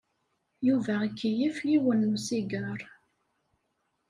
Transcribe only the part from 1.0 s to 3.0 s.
ikeyyef yiwen n usigaṛ.